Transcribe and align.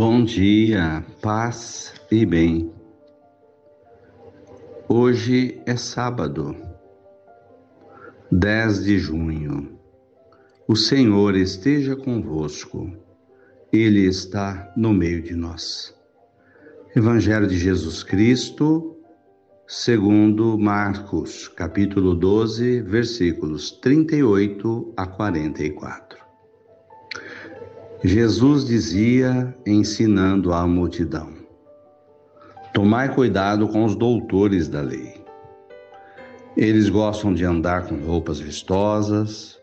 Bom 0.00 0.22
dia, 0.22 1.04
paz 1.20 1.92
e 2.08 2.24
bem. 2.24 2.72
Hoje 4.88 5.60
é 5.66 5.74
sábado, 5.74 6.54
10 8.30 8.84
de 8.84 8.96
junho. 8.96 9.76
O 10.68 10.76
Senhor 10.76 11.34
esteja 11.34 11.96
convosco, 11.96 12.92
Ele 13.72 14.06
está 14.06 14.72
no 14.76 14.94
meio 14.94 15.20
de 15.20 15.34
nós. 15.34 15.92
Evangelho 16.94 17.48
de 17.48 17.58
Jesus 17.58 18.04
Cristo, 18.04 18.96
segundo 19.66 20.56
Marcos, 20.56 21.48
capítulo 21.48 22.14
12, 22.14 22.82
versículos 22.82 23.72
38 23.72 24.94
a 24.96 25.08
44. 25.08 26.27
Jesus 28.04 28.64
dizia, 28.64 29.52
ensinando 29.66 30.52
à 30.52 30.64
multidão: 30.64 31.32
Tomai 32.72 33.12
cuidado 33.12 33.66
com 33.66 33.84
os 33.84 33.96
doutores 33.96 34.68
da 34.68 34.80
lei. 34.80 35.20
Eles 36.56 36.88
gostam 36.88 37.34
de 37.34 37.44
andar 37.44 37.88
com 37.88 37.96
roupas 37.96 38.38
vistosas, 38.38 39.58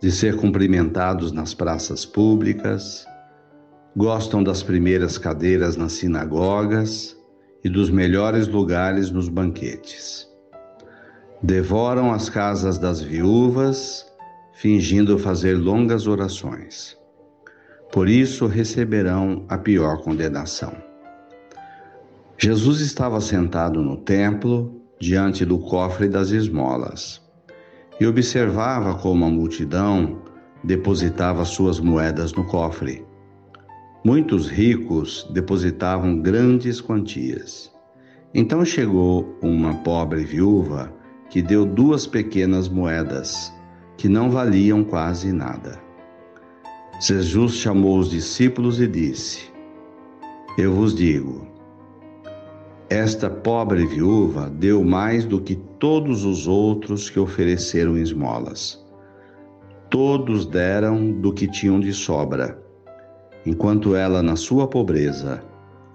de 0.00 0.10
ser 0.10 0.34
cumprimentados 0.38 1.30
nas 1.30 1.54
praças 1.54 2.04
públicas, 2.04 3.06
gostam 3.96 4.42
das 4.42 4.60
primeiras 4.60 5.16
cadeiras 5.16 5.76
nas 5.76 5.92
sinagogas 5.92 7.16
e 7.62 7.68
dos 7.68 7.90
melhores 7.90 8.48
lugares 8.48 9.08
nos 9.08 9.28
banquetes. 9.28 10.28
Devoram 11.40 12.12
as 12.12 12.28
casas 12.28 12.76
das 12.76 13.00
viúvas, 13.00 14.04
fingindo 14.52 15.16
fazer 15.16 15.56
longas 15.56 16.08
orações 16.08 17.00
por 17.92 18.08
isso 18.08 18.46
receberão 18.46 19.44
a 19.50 19.58
pior 19.58 19.98
condenação. 19.98 20.72
Jesus 22.38 22.80
estava 22.80 23.20
sentado 23.20 23.82
no 23.82 23.98
templo, 23.98 24.80
diante 24.98 25.44
do 25.44 25.58
cofre 25.58 26.08
das 26.08 26.30
esmolas, 26.30 27.20
e 28.00 28.06
observava 28.06 28.94
como 28.94 29.26
a 29.26 29.30
multidão 29.30 30.22
depositava 30.64 31.44
suas 31.44 31.78
moedas 31.78 32.32
no 32.32 32.44
cofre. 32.46 33.04
Muitos 34.02 34.48
ricos 34.48 35.28
depositavam 35.30 36.18
grandes 36.18 36.80
quantias. 36.80 37.70
Então 38.32 38.64
chegou 38.64 39.38
uma 39.42 39.74
pobre 39.74 40.24
viúva 40.24 40.90
que 41.28 41.42
deu 41.42 41.66
duas 41.66 42.06
pequenas 42.06 42.68
moedas, 42.68 43.52
que 43.98 44.08
não 44.08 44.30
valiam 44.30 44.82
quase 44.82 45.30
nada. 45.30 45.91
Jesus 47.02 47.54
chamou 47.54 47.98
os 47.98 48.08
discípulos 48.08 48.80
e 48.80 48.86
disse: 48.86 49.50
Eu 50.56 50.72
vos 50.72 50.94
digo, 50.94 51.48
esta 52.88 53.28
pobre 53.28 53.84
viúva 53.84 54.48
deu 54.48 54.84
mais 54.84 55.24
do 55.24 55.40
que 55.40 55.56
todos 55.80 56.24
os 56.24 56.46
outros 56.46 57.10
que 57.10 57.18
ofereceram 57.18 57.98
esmolas. 57.98 58.80
Todos 59.90 60.46
deram 60.46 61.10
do 61.10 61.32
que 61.32 61.48
tinham 61.48 61.80
de 61.80 61.92
sobra, 61.92 62.62
enquanto 63.44 63.96
ela, 63.96 64.22
na 64.22 64.36
sua 64.36 64.68
pobreza, 64.68 65.42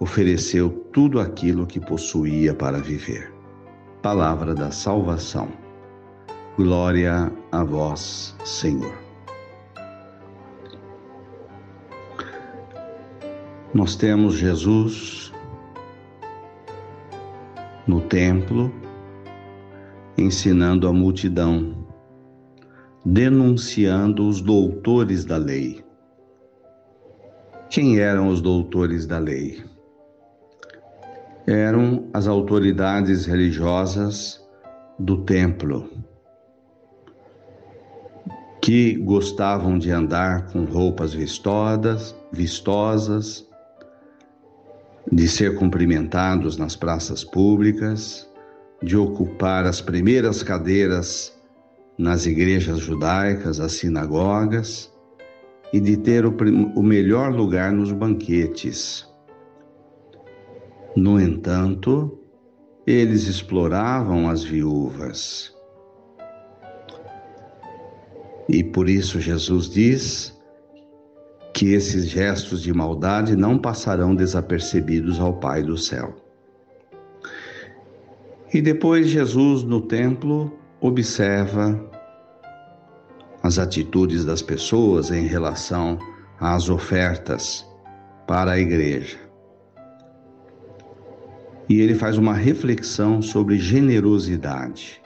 ofereceu 0.01 0.69
tudo 0.91 1.21
aquilo 1.21 1.65
que 1.65 1.79
possuía 1.79 2.53
para 2.53 2.79
viver. 2.79 3.33
Palavra 4.01 4.53
da 4.53 4.71
salvação. 4.71 5.47
Glória 6.57 7.31
a 7.49 7.63
vós, 7.63 8.35
Senhor. 8.43 9.06
Nós 13.77 13.95
temos 13.95 14.33
Jesus 14.33 15.31
no 17.85 18.01
templo 18.01 18.73
ensinando 20.17 20.87
a 20.87 20.91
multidão, 20.91 21.87
denunciando 23.05 24.27
os 24.27 24.41
doutores 24.41 25.23
da 25.25 25.37
lei. 25.37 25.85
Quem 27.69 27.99
eram 27.99 28.29
os 28.29 28.41
doutores 28.41 29.05
da 29.05 29.19
lei? 29.19 29.63
Eram 31.45 32.09
as 32.15 32.27
autoridades 32.27 33.27
religiosas 33.27 34.43
do 34.97 35.17
templo, 35.17 35.87
que 38.59 38.95
gostavam 38.95 39.77
de 39.77 39.91
andar 39.91 40.51
com 40.51 40.65
roupas 40.65 41.13
vistosas, 41.13 42.15
vistosas, 42.33 43.46
de 45.11 45.27
ser 45.27 45.55
cumprimentados 45.55 46.57
nas 46.57 46.75
praças 46.75 47.23
públicas, 47.23 48.29
de 48.81 48.95
ocupar 48.97 49.65
as 49.65 49.81
primeiras 49.81 50.43
cadeiras 50.43 51.33
nas 51.97 52.25
igrejas 52.25 52.79
judaicas, 52.79 53.59
as 53.59 53.73
sinagogas, 53.73 54.93
e 55.73 55.79
de 55.79 55.97
ter 55.97 56.25
o, 56.25 56.35
o 56.75 56.83
melhor 56.83 57.33
lugar 57.33 57.71
nos 57.71 57.91
banquetes. 57.91 59.05
No 60.95 61.19
entanto, 61.19 62.19
eles 62.85 63.27
exploravam 63.27 64.29
as 64.29 64.43
viúvas. 64.43 65.53
E 68.47 68.63
por 68.63 68.87
isso 68.87 69.19
Jesus 69.19 69.69
diz 69.69 70.36
que 71.57 71.73
esses 71.73 72.07
gestos 72.07 72.61
de 72.61 72.71
maldade 72.71 73.35
não 73.35 73.57
passarão 73.57 74.13
desapercebidos 74.13 75.19
ao 75.19 75.33
Pai 75.33 75.63
do 75.63 75.75
céu. 75.75 76.15
E 78.53 78.61
depois 78.61 79.07
Jesus 79.07 79.63
no 79.63 79.81
templo 79.81 80.55
observa 80.79 81.83
as 83.41 83.57
atitudes 83.57 84.23
das 84.23 84.43
pessoas 84.43 85.09
em 85.09 85.25
relação 85.25 85.97
às 86.39 86.69
ofertas 86.69 87.65
para 88.27 88.51
a 88.51 88.59
igreja. 88.59 89.17
E 91.67 91.81
ele 91.81 91.95
faz 91.95 92.19
uma 92.19 92.35
reflexão 92.35 93.19
sobre 93.19 93.57
generosidade. 93.57 95.01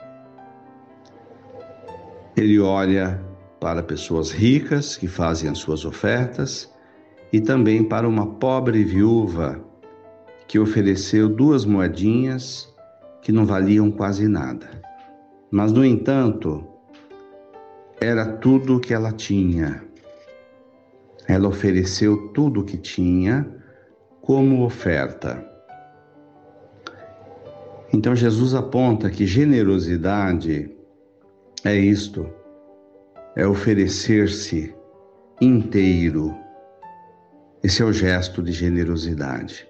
Ele 2.36 2.60
olha 2.60 3.31
para 3.62 3.80
pessoas 3.80 4.32
ricas 4.32 4.96
que 4.96 5.06
fazem 5.06 5.48
as 5.48 5.58
suas 5.58 5.84
ofertas 5.84 6.68
e 7.32 7.40
também 7.40 7.84
para 7.84 8.08
uma 8.08 8.26
pobre 8.26 8.82
viúva 8.82 9.64
que 10.48 10.58
ofereceu 10.58 11.28
duas 11.28 11.64
moedinhas 11.64 12.74
que 13.22 13.30
não 13.30 13.46
valiam 13.46 13.88
quase 13.88 14.26
nada. 14.26 14.68
Mas, 15.48 15.70
no 15.70 15.84
entanto, 15.84 16.66
era 18.00 18.26
tudo 18.26 18.78
o 18.78 18.80
que 18.80 18.92
ela 18.92 19.12
tinha. 19.12 19.84
Ela 21.28 21.46
ofereceu 21.46 22.32
tudo 22.34 22.62
o 22.62 22.64
que 22.64 22.76
tinha 22.76 23.48
como 24.20 24.64
oferta. 24.64 25.40
Então 27.92 28.16
Jesus 28.16 28.56
aponta 28.56 29.08
que 29.08 29.24
generosidade 29.24 30.68
é 31.62 31.76
isto 31.76 32.41
é 33.36 33.46
oferecer-se 33.46 34.74
inteiro. 35.40 36.34
Esse 37.62 37.82
é 37.82 37.84
o 37.84 37.92
gesto 37.92 38.42
de 38.42 38.52
generosidade. 38.52 39.66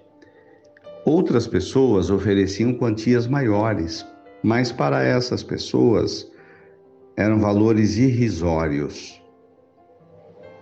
Outras 1.05 1.47
pessoas 1.47 2.09
ofereciam 2.09 2.73
quantias 2.73 3.27
maiores, 3.27 4.05
mas 4.41 4.71
para 4.71 5.03
essas 5.03 5.43
pessoas 5.43 6.29
eram 7.15 7.39
valores 7.39 7.97
irrisórios, 7.97 9.21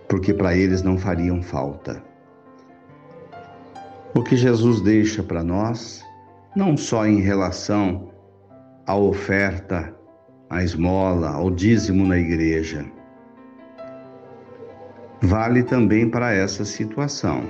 porque 0.08 0.34
para 0.34 0.56
eles 0.56 0.82
não 0.82 0.98
fariam 0.98 1.42
falta. 1.42 2.02
O 4.14 4.22
que 4.22 4.36
Jesus 4.36 4.80
deixa 4.82 5.22
para 5.22 5.42
nós, 5.42 6.04
não 6.54 6.76
só 6.76 7.06
em 7.06 7.20
relação 7.20 8.12
à 8.86 8.94
oferta 8.94 9.94
a 10.52 10.62
esmola, 10.62 11.30
ao 11.30 11.50
dízimo 11.50 12.06
na 12.06 12.18
igreja. 12.18 12.84
Vale 15.22 15.62
também 15.62 16.10
para 16.10 16.34
essa 16.34 16.62
situação. 16.62 17.44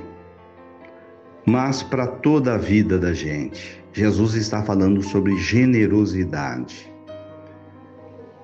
Mas 1.45 1.83
para 1.83 2.07
toda 2.07 2.55
a 2.55 2.59
vida 2.59 3.01
da 3.01 3.13
gente, 3.13 3.85
Jesus 3.93 4.35
está 4.35 4.63
falando 4.63 5.03
sobre 5.03 5.37
generosidade. 5.37 6.89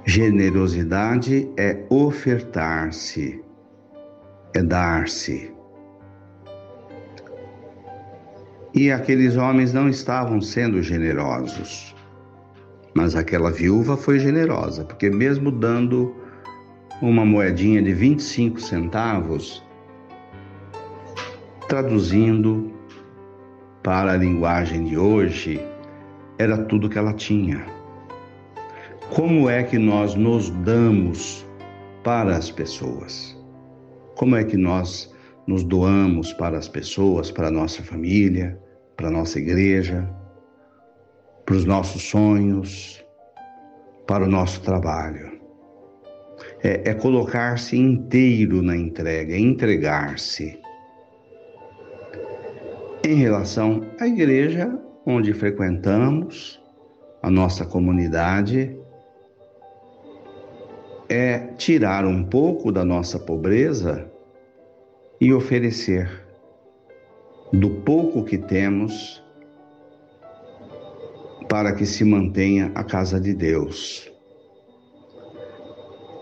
Generosidade 0.05 1.49
é 1.57 1.85
ofertar-se, 1.89 3.41
é 4.55 4.61
dar-se. 4.61 5.55
E 8.75 8.91
aqueles 8.91 9.37
homens 9.37 9.73
não 9.73 9.89
estavam 9.89 10.41
sendo 10.41 10.83
generosos. 10.83 11.95
Mas 12.95 13.15
aquela 13.15 13.51
viúva 13.51 13.97
foi 13.97 14.19
generosa, 14.19 14.85
porque 14.85 15.11
mesmo 15.11 15.51
dando 15.51 16.15
uma 17.01 17.25
moedinha 17.25 17.83
de 17.83 17.93
25 17.93 18.61
centavos, 18.61 19.63
Traduzindo 21.69 22.73
para 23.83 24.13
a 24.13 24.17
linguagem 24.17 24.85
de 24.85 24.97
hoje, 24.97 25.61
era 26.39 26.57
tudo 26.65 26.89
que 26.89 26.97
ela 26.97 27.13
tinha. 27.13 27.63
Como 29.15 29.51
é 29.51 29.63
que 29.63 29.77
nós 29.77 30.15
nos 30.15 30.49
damos 30.49 31.47
para 32.03 32.35
as 32.35 32.51
pessoas? 32.51 33.37
Como 34.17 34.35
é 34.35 34.45
que 34.45 34.57
nós 34.57 35.15
nos 35.47 35.63
doamos 35.63 36.33
para 36.33 36.57
as 36.57 36.69
pessoas, 36.69 37.31
para 37.31 37.49
a 37.49 37.51
nossa 37.51 37.83
família, 37.83 38.59
para 38.97 39.09
a 39.09 39.11
nossa 39.11 39.39
igreja, 39.39 40.09
para 41.49 41.57
os 41.57 41.65
nossos 41.65 42.03
sonhos, 42.03 43.03
para 44.07 44.25
o 44.25 44.29
nosso 44.29 44.61
trabalho? 44.61 45.41
É, 46.63 46.91
é 46.91 46.95
colocar-se 46.95 47.75
inteiro 47.75 48.61
na 48.61 48.77
entrega, 48.77 49.33
é 49.33 49.39
entregar-se. 49.39 50.61
Em 53.03 53.15
relação 53.15 53.81
à 53.99 54.07
igreja 54.07 54.79
onde 55.07 55.33
frequentamos, 55.33 56.63
a 57.23 57.31
nossa 57.31 57.65
comunidade, 57.65 58.79
é 61.09 61.39
tirar 61.57 62.05
um 62.05 62.25
pouco 62.25 62.71
da 62.71 62.85
nossa 62.85 63.19
pobreza 63.19 64.07
e 65.19 65.33
oferecer 65.33 66.11
do 67.55 67.71
pouco 67.71 68.23
que 68.23 68.37
temos 68.37 69.27
para 71.49 71.73
que 71.73 71.87
se 71.87 72.05
mantenha 72.05 72.71
a 72.75 72.85
casa 72.85 73.19
de 73.21 73.33
Deus. 73.33 74.11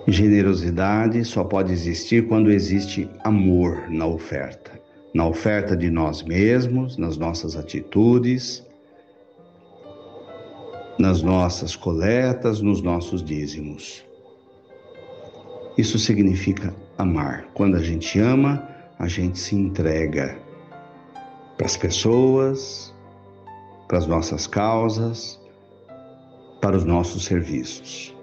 Generosidade 0.06 1.24
só 1.24 1.42
pode 1.42 1.72
existir 1.72 2.28
quando 2.28 2.50
existe 2.50 3.10
amor 3.24 3.90
na 3.90 4.06
oferta, 4.06 4.80
na 5.12 5.26
oferta 5.26 5.76
de 5.76 5.90
nós 5.90 6.22
mesmos, 6.22 6.96
nas 6.96 7.16
nossas 7.16 7.56
atitudes, 7.56 8.64
nas 10.96 11.22
nossas 11.22 11.74
coletas, 11.74 12.60
nos 12.60 12.80
nossos 12.80 13.22
dízimos. 13.22 14.04
Isso 15.76 15.98
significa 15.98 16.72
amar. 16.96 17.48
Quando 17.52 17.76
a 17.76 17.82
gente 17.82 18.18
ama, 18.20 18.66
a 18.98 19.08
gente 19.08 19.38
se 19.38 19.56
entrega 19.56 20.38
para 21.56 21.66
as 21.66 21.76
pessoas, 21.76 22.94
para 23.86 23.98
as 23.98 24.06
nossas 24.06 24.46
causas, 24.46 25.40
para 26.60 26.76
os 26.76 26.84
nossos 26.84 27.24
serviços. 27.24 28.14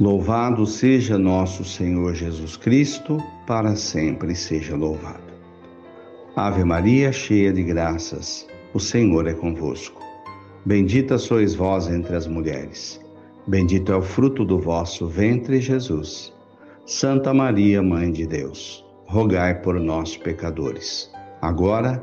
Louvado 0.00 0.64
seja 0.64 1.18
nosso 1.18 1.62
Senhor 1.62 2.14
Jesus 2.14 2.56
Cristo, 2.56 3.18
para 3.46 3.76
sempre 3.76 4.34
seja 4.34 4.74
louvado. 4.74 5.30
Ave 6.34 6.64
Maria, 6.64 7.12
cheia 7.12 7.52
de 7.52 7.62
graças, 7.62 8.46
o 8.72 8.80
Senhor 8.80 9.26
é 9.26 9.34
convosco. 9.34 10.00
Bendita 10.64 11.18
sois 11.18 11.54
vós 11.54 11.88
entre 11.88 12.16
as 12.16 12.26
mulheres. 12.26 13.00
Bendito 13.46 13.92
é 13.92 13.96
o 13.96 14.02
fruto 14.02 14.44
do 14.44 14.58
vosso 14.58 15.06
ventre, 15.06 15.60
Jesus. 15.60 16.32
Santa 16.86 17.34
Maria, 17.34 17.82
Mãe 17.82 18.10
de 18.10 18.26
Deus, 18.26 18.84
rogai 19.06 19.60
por 19.60 19.78
nós, 19.78 20.16
pecadores, 20.16 21.10
agora 21.42 22.02